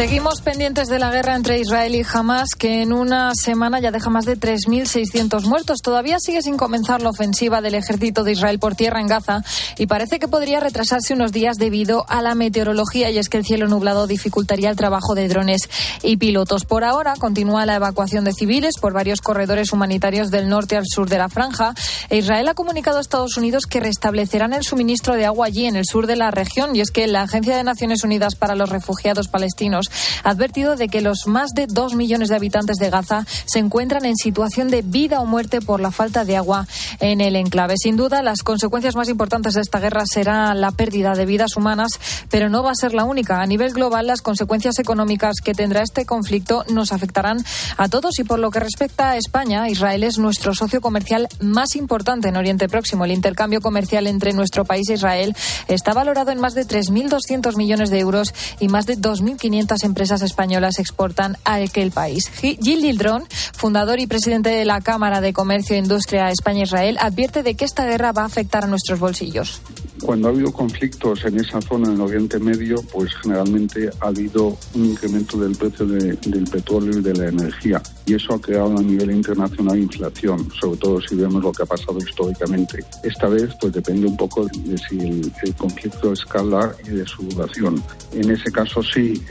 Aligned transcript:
Seguimos 0.00 0.40
pendientes 0.40 0.88
de 0.88 0.98
la 0.98 1.10
guerra 1.10 1.36
entre 1.36 1.58
Israel 1.58 1.94
y 1.94 2.02
Hamas, 2.10 2.54
que 2.58 2.80
en 2.80 2.94
una 2.94 3.32
semana 3.34 3.80
ya 3.80 3.90
deja 3.90 4.08
más 4.08 4.24
de 4.24 4.34
3.600 4.34 5.44
muertos. 5.44 5.82
Todavía 5.82 6.16
sigue 6.18 6.40
sin 6.40 6.56
comenzar 6.56 7.02
la 7.02 7.10
ofensiva 7.10 7.60
del 7.60 7.74
ejército 7.74 8.24
de 8.24 8.32
Israel 8.32 8.58
por 8.58 8.74
tierra 8.74 9.02
en 9.02 9.08
Gaza 9.08 9.44
y 9.76 9.88
parece 9.88 10.18
que 10.18 10.26
podría 10.26 10.58
retrasarse 10.58 11.12
unos 11.12 11.32
días 11.32 11.58
debido 11.58 12.06
a 12.08 12.22
la 12.22 12.34
meteorología 12.34 13.10
y 13.10 13.18
es 13.18 13.28
que 13.28 13.36
el 13.36 13.44
cielo 13.44 13.68
nublado 13.68 14.06
dificultaría 14.06 14.70
el 14.70 14.76
trabajo 14.76 15.14
de 15.14 15.28
drones 15.28 15.68
y 16.02 16.16
pilotos. 16.16 16.64
Por 16.64 16.82
ahora 16.82 17.12
continúa 17.18 17.66
la 17.66 17.74
evacuación 17.74 18.24
de 18.24 18.32
civiles 18.32 18.78
por 18.80 18.94
varios 18.94 19.20
corredores 19.20 19.70
humanitarios 19.70 20.30
del 20.30 20.48
norte 20.48 20.78
al 20.78 20.86
sur 20.86 21.10
de 21.10 21.18
la 21.18 21.28
franja. 21.28 21.74
E 22.08 22.16
Israel 22.16 22.48
ha 22.48 22.54
comunicado 22.54 22.96
a 22.96 23.02
Estados 23.02 23.36
Unidos 23.36 23.66
que 23.66 23.80
restablecerán 23.80 24.54
el 24.54 24.64
suministro 24.64 25.14
de 25.14 25.26
agua 25.26 25.48
allí 25.48 25.66
en 25.66 25.76
el 25.76 25.84
sur 25.84 26.06
de 26.06 26.16
la 26.16 26.30
región 26.30 26.74
y 26.74 26.80
es 26.80 26.90
que 26.90 27.06
la 27.06 27.20
Agencia 27.20 27.54
de 27.54 27.64
Naciones 27.64 28.02
Unidas 28.02 28.34
para 28.34 28.54
los 28.54 28.70
Refugiados 28.70 29.28
Palestinos 29.28 29.89
advertido 30.24 30.76
de 30.76 30.88
que 30.88 31.00
los 31.00 31.26
más 31.26 31.50
de 31.54 31.66
dos 31.66 31.94
millones 31.94 32.28
de 32.28 32.36
habitantes 32.36 32.76
de 32.76 32.90
Gaza 32.90 33.26
se 33.46 33.58
encuentran 33.58 34.04
en 34.04 34.16
situación 34.16 34.68
de 34.68 34.82
vida 34.82 35.20
o 35.20 35.26
muerte 35.26 35.60
por 35.60 35.80
la 35.80 35.90
falta 35.90 36.24
de 36.24 36.36
agua 36.36 36.66
en 37.00 37.20
el 37.20 37.36
enclave. 37.36 37.74
Sin 37.76 37.96
duda, 37.96 38.22
las 38.22 38.42
consecuencias 38.42 38.96
más 38.96 39.08
importantes 39.08 39.54
de 39.54 39.60
esta 39.60 39.80
guerra 39.80 40.04
será 40.06 40.54
la 40.54 40.70
pérdida 40.72 41.14
de 41.14 41.26
vidas 41.26 41.56
humanas, 41.56 41.90
pero 42.30 42.48
no 42.48 42.62
va 42.62 42.72
a 42.72 42.74
ser 42.74 42.94
la 42.94 43.04
única. 43.04 43.40
A 43.40 43.46
nivel 43.46 43.72
global, 43.72 44.06
las 44.06 44.22
consecuencias 44.22 44.78
económicas 44.78 45.36
que 45.42 45.54
tendrá 45.54 45.82
este 45.82 46.04
conflicto 46.04 46.64
nos 46.68 46.92
afectarán 46.92 47.44
a 47.76 47.88
todos 47.88 48.18
y 48.18 48.24
por 48.24 48.38
lo 48.38 48.50
que 48.50 48.60
respecta 48.60 49.10
a 49.10 49.16
España, 49.16 49.68
Israel 49.68 50.04
es 50.04 50.18
nuestro 50.18 50.54
socio 50.54 50.80
comercial 50.80 51.28
más 51.40 51.76
importante 51.76 52.28
en 52.28 52.36
Oriente 52.36 52.68
Próximo. 52.68 53.04
El 53.04 53.12
intercambio 53.12 53.60
comercial 53.60 54.06
entre 54.06 54.32
nuestro 54.32 54.64
país 54.64 54.88
e 54.88 54.94
Israel 54.94 55.34
está 55.68 55.92
valorado 55.92 56.30
en 56.30 56.40
más 56.40 56.54
de 56.54 56.66
3.200 56.66 57.56
millones 57.56 57.90
de 57.90 57.98
euros 57.98 58.34
y 58.58 58.68
más 58.68 58.86
de 58.86 58.98
2.500 58.98 59.69
empresas 59.84 60.22
españolas 60.22 60.78
exportan 60.78 61.36
a 61.44 61.54
aquel 61.54 61.90
país. 61.90 62.30
Gil 62.40 62.82
Dildron, 62.82 63.24
fundador 63.54 64.00
y 64.00 64.06
presidente 64.06 64.50
de 64.50 64.64
la 64.64 64.80
Cámara 64.80 65.20
de 65.20 65.32
Comercio 65.32 65.76
e 65.76 65.78
Industria 65.78 66.30
España-Israel, 66.30 66.98
advierte 67.00 67.42
de 67.42 67.54
que 67.54 67.64
esta 67.64 67.86
guerra 67.86 68.12
va 68.12 68.22
a 68.22 68.26
afectar 68.26 68.64
a 68.64 68.66
nuestros 68.66 68.98
bolsillos. 68.98 69.60
Cuando 70.02 70.28
ha 70.28 70.30
habido 70.30 70.50
conflictos 70.52 71.24
en 71.26 71.38
esa 71.38 71.60
zona 71.60 71.92
en 71.92 72.00
Oriente 72.00 72.38
Medio, 72.38 72.82
pues 72.90 73.10
generalmente 73.22 73.90
ha 74.00 74.06
habido 74.06 74.56
un 74.74 74.86
incremento 74.86 75.36
del 75.38 75.54
precio 75.56 75.86
de, 75.86 76.14
del 76.14 76.44
petróleo 76.44 76.98
y 76.98 77.02
de 77.02 77.14
la 77.14 77.28
energía. 77.28 77.82
Y 78.06 78.14
eso 78.14 78.34
ha 78.34 78.40
creado 78.40 78.78
a 78.78 78.82
nivel 78.82 79.10
internacional 79.10 79.78
inflación, 79.78 80.48
sobre 80.58 80.78
todo 80.78 81.00
si 81.02 81.16
vemos 81.16 81.42
lo 81.42 81.52
que 81.52 81.62
ha 81.64 81.66
pasado 81.66 81.98
históricamente. 81.98 82.82
Esta 83.02 83.28
vez, 83.28 83.54
pues 83.60 83.72
depende 83.72 84.06
un 84.06 84.16
poco 84.16 84.46
de 84.46 84.78
si 84.78 84.98
el, 84.98 85.32
el 85.42 85.54
conflicto 85.54 86.12
escala 86.12 86.72
y 86.84 86.90
de 86.90 87.06
su 87.06 87.22
duración. 87.24 87.82
En 88.12 88.30
ese 88.30 88.50
caso 88.50 88.82
sí, 88.82 89.22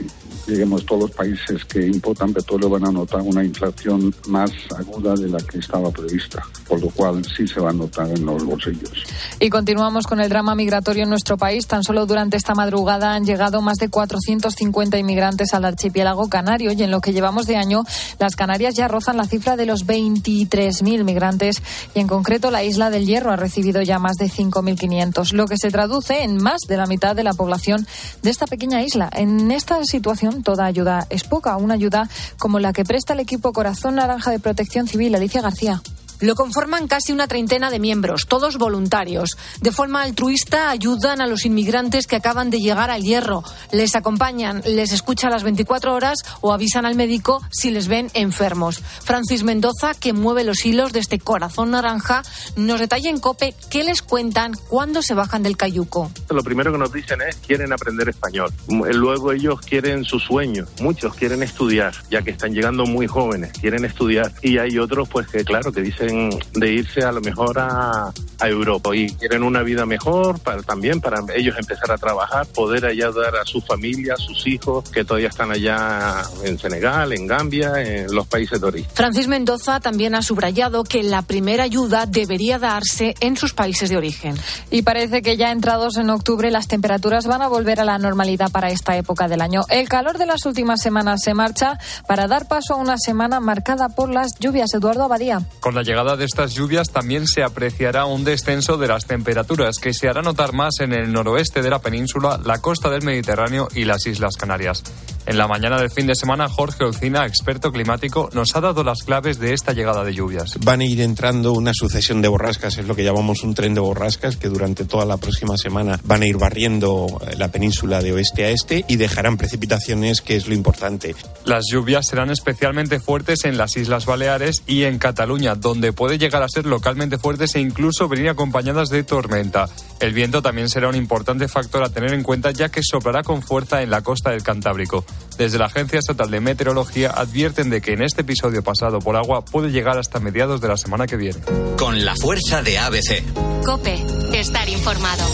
digamos, 0.46 0.84
todos 0.84 1.02
los 1.02 1.10
países 1.10 1.64
que 1.64 1.86
importan 1.86 2.32
petróleo 2.32 2.70
van 2.70 2.86
a 2.86 2.92
notar 2.92 3.20
una 3.20 3.44
inflación 3.44 4.14
más 4.28 4.50
aguda 4.76 5.14
de 5.14 5.28
la 5.28 5.38
que 5.38 5.58
estaba 5.58 5.90
prevista, 5.90 6.42
por 6.68 6.80
lo 6.80 6.88
cual 6.90 7.22
sí 7.24 7.46
se 7.46 7.60
va 7.60 7.70
a 7.70 7.72
notar 7.72 8.08
en 8.10 8.24
los 8.24 8.44
bolsillos. 8.44 9.04
Y 9.38 9.50
continuamos 9.50 10.06
con 10.06 10.20
el 10.20 10.28
drama 10.28 10.54
migratorio 10.54 11.04
en 11.04 11.10
nuestro 11.10 11.36
país. 11.36 11.66
Tan 11.66 11.82
solo 11.82 12.06
durante 12.06 12.36
esta 12.36 12.54
madrugada 12.54 13.14
han 13.14 13.24
llegado 13.24 13.60
más 13.62 13.78
de 13.78 13.88
450 13.88 14.98
inmigrantes 14.98 15.54
al 15.54 15.64
archipiélago 15.64 16.28
canario 16.28 16.72
y 16.72 16.82
en 16.82 16.90
lo 16.90 17.00
que 17.00 17.12
llevamos 17.12 17.46
de 17.46 17.56
año, 17.56 17.84
las 18.18 18.36
Canarias 18.36 18.74
ya 18.74 18.88
rozan 18.88 19.16
la 19.16 19.26
cifra 19.26 19.56
de 19.56 19.66
los 19.66 19.86
23.000 19.86 21.04
migrantes 21.04 21.62
y 21.94 22.00
en 22.00 22.06
concreto 22.06 22.50
la 22.50 22.64
isla 22.64 22.90
del 22.90 23.06
Hierro 23.06 23.32
ha 23.32 23.36
recibido 23.36 23.82
ya 23.82 23.98
más 23.98 24.16
de 24.16 24.26
5.500, 24.26 25.32
lo 25.32 25.46
que 25.46 25.56
se 25.56 25.70
traduce 25.70 26.22
en 26.22 26.36
más 26.36 26.60
de 26.68 26.76
la 26.76 26.86
mitad 26.86 27.14
de 27.14 27.24
la 27.24 27.32
población 27.32 27.86
de 28.22 28.30
esta 28.30 28.46
pequeña 28.46 28.82
isla. 28.82 29.10
En 29.12 29.50
esta 29.50 29.84
situación 29.84 30.29
toda 30.42 30.64
ayuda 30.64 31.06
es 31.10 31.24
poca, 31.24 31.56
una 31.56 31.74
ayuda 31.74 32.08
como 32.38 32.58
la 32.58 32.72
que 32.72 32.84
presta 32.84 33.12
el 33.12 33.20
equipo 33.20 33.52
Corazón 33.52 33.96
Naranja 33.96 34.30
de 34.30 34.38
Protección 34.38 34.86
Civil, 34.86 35.14
Alicia 35.14 35.42
García. 35.42 35.82
Lo 36.20 36.34
conforman 36.34 36.86
casi 36.86 37.12
una 37.12 37.26
treintena 37.26 37.70
de 37.70 37.78
miembros, 37.78 38.26
todos 38.26 38.58
voluntarios. 38.58 39.38
De 39.62 39.72
forma 39.72 40.02
altruista 40.02 40.68
ayudan 40.68 41.22
a 41.22 41.26
los 41.26 41.46
inmigrantes 41.46 42.06
que 42.06 42.16
acaban 42.16 42.50
de 42.50 42.58
llegar 42.58 42.90
al 42.90 43.02
hierro. 43.02 43.42
Les 43.72 43.96
acompañan, 43.96 44.60
les 44.66 44.92
escuchan 44.92 45.30
las 45.30 45.44
24 45.44 45.94
horas 45.94 46.18
o 46.42 46.52
avisan 46.52 46.84
al 46.84 46.94
médico 46.94 47.40
si 47.50 47.70
les 47.70 47.88
ven 47.88 48.10
enfermos. 48.12 48.82
Francis 49.02 49.44
Mendoza, 49.44 49.94
que 49.94 50.12
mueve 50.12 50.44
los 50.44 50.66
hilos 50.66 50.92
de 50.92 51.00
este 51.00 51.18
corazón 51.18 51.70
naranja, 51.70 52.22
nos 52.54 52.80
detalla 52.80 53.08
en 53.08 53.18
COPE 53.18 53.54
qué 53.70 53.82
les 53.82 54.02
cuentan 54.02 54.52
cuando 54.68 55.00
se 55.00 55.14
bajan 55.14 55.42
del 55.42 55.56
cayuco. 55.56 56.10
Lo 56.28 56.42
primero 56.42 56.70
que 56.70 56.78
nos 56.78 56.92
dicen 56.92 57.22
es 57.22 57.36
quieren 57.36 57.72
aprender 57.72 58.10
español. 58.10 58.52
Luego 58.68 59.32
ellos 59.32 59.60
quieren 59.62 60.04
su 60.04 60.18
sueño. 60.18 60.66
Muchos 60.82 61.14
quieren 61.14 61.42
estudiar, 61.42 61.94
ya 62.10 62.20
que 62.20 62.30
están 62.30 62.52
llegando 62.52 62.84
muy 62.84 63.06
jóvenes, 63.06 63.52
quieren 63.58 63.86
estudiar. 63.86 64.32
Y 64.42 64.58
hay 64.58 64.78
otros, 64.78 65.08
pues 65.08 65.26
que 65.28 65.44
claro, 65.44 65.72
que 65.72 65.80
dicen 65.80 66.09
de 66.52 66.72
irse 66.72 67.02
a 67.02 67.12
lo 67.12 67.20
mejor 67.20 67.58
a, 67.58 68.12
a 68.40 68.48
Europa 68.48 68.94
y 68.94 69.10
quieren 69.10 69.42
una 69.42 69.62
vida 69.62 69.86
mejor 69.86 70.38
para, 70.40 70.62
también 70.62 71.00
para 71.00 71.20
ellos 71.34 71.56
empezar 71.58 71.90
a 71.92 71.98
trabajar, 71.98 72.46
poder 72.46 72.86
ayudar 72.86 73.36
a 73.36 73.44
su 73.44 73.60
familia, 73.60 74.14
a 74.14 74.16
sus 74.16 74.46
hijos 74.46 74.88
que 74.90 75.04
todavía 75.04 75.28
están 75.28 75.50
allá 75.50 76.22
en 76.44 76.58
Senegal, 76.58 77.12
en 77.12 77.26
Gambia, 77.26 77.72
en 77.80 78.12
los 78.14 78.26
países 78.26 78.60
de 78.60 78.66
origen. 78.66 78.90
Francis 78.94 79.28
Mendoza 79.28 79.80
también 79.80 80.14
ha 80.14 80.22
subrayado 80.22 80.84
que 80.84 81.02
la 81.02 81.22
primera 81.22 81.64
ayuda 81.64 82.06
debería 82.06 82.58
darse 82.58 83.14
en 83.20 83.36
sus 83.36 83.52
países 83.52 83.90
de 83.90 83.96
origen. 83.96 84.36
Y 84.70 84.82
parece 84.82 85.22
que 85.22 85.36
ya 85.36 85.50
entrados 85.50 85.96
en 85.96 86.10
octubre 86.10 86.50
las 86.50 86.68
temperaturas 86.68 87.26
van 87.26 87.42
a 87.42 87.48
volver 87.48 87.80
a 87.80 87.84
la 87.84 87.98
normalidad 87.98 88.50
para 88.50 88.70
esta 88.70 88.96
época 88.96 89.28
del 89.28 89.40
año. 89.40 89.62
El 89.68 89.88
calor 89.88 90.18
de 90.18 90.26
las 90.26 90.46
últimas 90.46 90.80
semanas 90.80 91.22
se 91.22 91.34
marcha 91.34 91.78
para 92.06 92.26
dar 92.26 92.48
paso 92.48 92.74
a 92.74 92.76
una 92.76 92.96
semana 92.98 93.40
marcada 93.40 93.88
por 93.88 94.10
las 94.10 94.38
lluvias. 94.38 94.72
Eduardo 94.74 95.04
Abadía. 95.04 95.40
Con 95.60 95.74
la 95.74 95.82
llegada 96.00 96.16
de 96.16 96.24
estas 96.24 96.54
lluvias 96.54 96.88
también 96.90 97.26
se 97.26 97.42
apreciará 97.42 98.06
un 98.06 98.24
descenso 98.24 98.78
de 98.78 98.88
las 98.88 99.04
temperaturas 99.04 99.76
que 99.78 99.92
se 99.92 100.08
hará 100.08 100.22
notar 100.22 100.54
más 100.54 100.80
en 100.80 100.94
el 100.94 101.12
noroeste 101.12 101.60
de 101.60 101.68
la 101.68 101.80
península, 101.80 102.40
la 102.42 102.62
costa 102.62 102.88
del 102.88 103.02
Mediterráneo 103.02 103.68
y 103.74 103.84
las 103.84 104.06
Islas 104.06 104.36
Canarias. 104.38 104.82
En 105.30 105.38
la 105.38 105.46
mañana 105.46 105.78
del 105.78 105.92
fin 105.92 106.08
de 106.08 106.16
semana, 106.16 106.48
Jorge 106.48 106.82
Olcina, 106.82 107.24
experto 107.24 107.70
climático, 107.70 108.28
nos 108.32 108.56
ha 108.56 108.60
dado 108.60 108.82
las 108.82 109.04
claves 109.04 109.38
de 109.38 109.54
esta 109.54 109.72
llegada 109.72 110.02
de 110.02 110.12
lluvias. 110.12 110.58
Van 110.64 110.80
a 110.80 110.84
ir 110.84 111.00
entrando 111.00 111.52
una 111.52 111.70
sucesión 111.72 112.20
de 112.20 112.26
borrascas, 112.26 112.78
es 112.78 112.88
lo 112.88 112.96
que 112.96 113.04
llamamos 113.04 113.44
un 113.44 113.54
tren 113.54 113.72
de 113.72 113.80
borrascas, 113.80 114.34
que 114.34 114.48
durante 114.48 114.86
toda 114.86 115.04
la 115.04 115.18
próxima 115.18 115.56
semana 115.56 116.00
van 116.02 116.22
a 116.22 116.26
ir 116.26 116.36
barriendo 116.36 117.20
la 117.38 117.46
península 117.46 118.02
de 118.02 118.12
oeste 118.12 118.44
a 118.44 118.48
este 118.48 118.84
y 118.88 118.96
dejarán 118.96 119.36
precipitaciones, 119.36 120.20
que 120.20 120.34
es 120.34 120.48
lo 120.48 120.54
importante. 120.54 121.14
Las 121.44 121.66
lluvias 121.70 122.08
serán 122.08 122.30
especialmente 122.30 122.98
fuertes 122.98 123.44
en 123.44 123.56
las 123.56 123.76
Islas 123.76 124.06
Baleares 124.06 124.64
y 124.66 124.82
en 124.82 124.98
Cataluña, 124.98 125.54
donde 125.54 125.92
puede 125.92 126.18
llegar 126.18 126.42
a 126.42 126.48
ser 126.48 126.66
localmente 126.66 127.18
fuertes 127.18 127.54
e 127.54 127.60
incluso 127.60 128.08
venir 128.08 128.30
acompañadas 128.30 128.88
de 128.88 129.04
tormenta. 129.04 129.68
El 130.00 130.12
viento 130.12 130.42
también 130.42 130.68
será 130.68 130.88
un 130.88 130.96
importante 130.96 131.46
factor 131.46 131.84
a 131.84 131.90
tener 131.90 132.14
en 132.14 132.24
cuenta, 132.24 132.50
ya 132.50 132.68
que 132.68 132.82
soplará 132.82 133.22
con 133.22 133.42
fuerza 133.42 133.80
en 133.80 133.90
la 133.90 134.02
costa 134.02 134.30
del 134.30 134.42
Cantábrico. 134.42 135.04
Desde 135.38 135.58
la 135.58 135.66
Agencia 135.66 135.98
Estatal 135.98 136.30
de 136.30 136.40
Meteorología 136.40 137.10
advierten 137.10 137.70
de 137.70 137.80
que 137.80 137.92
en 137.92 138.02
este 138.02 138.22
episodio 138.22 138.62
pasado 138.62 138.98
por 138.98 139.16
agua 139.16 139.44
puede 139.44 139.70
llegar 139.70 139.98
hasta 139.98 140.20
mediados 140.20 140.60
de 140.60 140.68
la 140.68 140.76
semana 140.76 141.06
que 141.06 141.16
viene. 141.16 141.40
Con 141.78 142.04
la 142.04 142.14
fuerza 142.20 142.62
de 142.62 142.78
ABC. 142.78 143.22
Cope, 143.64 144.04
estar 144.38 144.68
informado. 144.68 145.24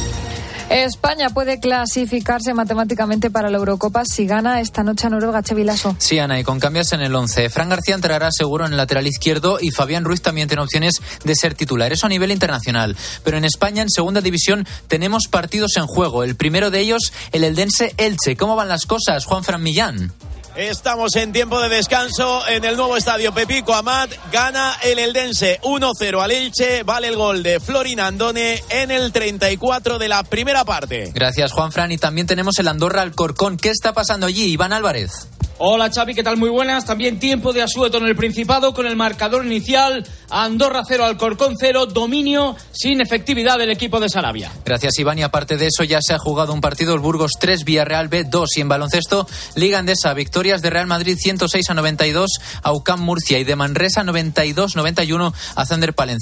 España 0.69 1.31
puede 1.31 1.61
clasificarse 1.61 2.53
matemáticamente 2.53 3.31
para 3.31 3.51
la 3.51 3.59
Eurocopa 3.59 4.05
si 4.05 4.27
gana 4.27 4.61
esta 4.61 4.83
noche 4.83 5.07
a 5.07 5.11
Noruega 5.11 5.43
Chevilaso. 5.43 5.95
Sí, 5.99 6.19
Ana, 6.19 6.41
y 6.41 6.45
con 6.45 6.59
cambios 6.59 6.93
en 6.93 7.01
el 7.01 7.15
11. 7.15 7.51
Fran 7.51 7.69
García 7.69 7.95
entrará 7.95 8.31
seguro 8.33 8.67
en 8.67 8.73
el 8.73 8.77
lateral 8.77 9.07
izquierdo 9.07 9.59
y 9.61 9.71
Fabián 9.71 10.05
Ruiz 10.05 10.23
también 10.23 10.49
tiene 10.49 10.63
opciones 10.63 11.01
de 11.25 11.35
ser 11.37 11.55
titular. 11.55 11.93
Eso 11.93 12.07
a 12.07 12.09
nivel 12.09 12.33
internacional. 12.33 12.97
Pero 13.23 13.37
en 13.37 13.45
España, 13.45 13.83
en 13.83 13.91
segunda 13.91 14.21
división, 14.21 14.67
tenemos 14.89 15.29
partidos 15.31 15.77
en 15.77 15.87
juego. 15.87 16.25
El 16.25 16.35
primero 16.37 16.71
de 16.71 16.81
ellos, 16.81 17.13
el 17.33 17.45
Eldense 17.45 17.95
Elche. 17.97 18.37
¿Cómo 18.37 18.57
van 18.57 18.69
las 18.69 18.87
cosas, 18.87 19.25
Juan 19.25 19.45
Fran 19.45 19.63
Millán? 19.63 20.13
Estamos 20.57 21.15
en 21.17 21.33
tiempo 21.33 21.61
de 21.61 21.69
descanso 21.69 22.41
en 22.49 22.65
el 22.65 22.79
nuevo 22.79 22.97
estadio 22.97 23.31
Pepico 23.35 23.75
Amat. 23.75 24.11
Gana 24.33 24.75
el 24.83 24.99
Eldense 24.99 25.61
1-0 25.63 26.23
al 26.23 26.31
Elche. 26.31 26.83
Vale 26.83 27.09
el 27.09 27.17
gol 27.17 27.43
de 27.43 27.61
Florin 27.61 28.01
Andone 28.01 28.65
en 28.71 28.91
el 28.91 29.13
34 29.13 29.99
de 29.99 30.09
la 30.09 30.23
primera 30.23 30.65
parte. 30.65 31.13
Gracias, 31.15 31.53
Juan 31.53 31.73
Fran. 31.73 31.93
Y 31.93 31.99
también 31.99 32.27
tenemos 32.27 32.59
el 32.59 32.69
Andorra 32.69 33.03
Alcorcón. 33.03 33.59
¿Qué 33.59 33.69
está 33.69 33.93
pasando 33.93 34.27
allí, 34.27 34.45
Iván 34.45 34.73
Álvarez? 34.73 35.29
Hola 35.59 35.91
Xavi, 35.91 36.15
¿qué 36.15 36.23
tal? 36.23 36.37
Muy 36.37 36.51
buenas. 36.51 36.85
También 36.85 37.19
tiempo 37.19 37.55
de 37.55 37.63
asueto 37.63 37.97
en 37.97 38.05
el 38.05 38.15
Principado 38.15 38.75
con 38.75 38.87
el 38.87 38.95
marcador 38.95 39.43
inicial. 39.47 40.07
Andorra 40.29 40.83
0, 40.87 41.07
Alcorcón 41.07 41.55
0, 41.59 41.87
dominio 41.87 42.55
sin 42.73 43.01
efectividad 43.01 43.57
del 43.57 43.71
equipo 43.71 43.99
de 43.99 44.11
Sarabia. 44.11 44.53
Gracias 44.67 44.99
Iván 44.99 45.19
y 45.19 45.23
aparte 45.23 45.57
de 45.57 45.69
eso 45.69 45.83
ya 45.83 46.01
se 46.03 46.13
ha 46.13 46.19
jugado 46.19 46.53
un 46.53 46.61
partido 46.61 46.93
el 46.93 47.01
Burgos 47.01 47.33
3, 47.41 47.65
Villarreal 47.65 48.09
B 48.09 48.25
2 48.25 48.57
y 48.59 48.61
en 48.61 48.69
baloncesto 48.69 49.27
Liga 49.55 49.79
Andesa, 49.79 50.13
victorias 50.13 50.61
de 50.61 50.69
Real 50.69 50.89
Madrid 50.89 51.17
106 51.19 51.71
a 51.71 51.75
92, 51.75 52.31
Aucán 52.63 53.01
Murcia 53.01 53.39
y 53.39 53.45
de 53.45 53.57
Manresa 53.57 54.03
92-91 54.03 55.33
a 55.55 55.65
Zander 55.65 55.95
Palencia. 55.95 56.15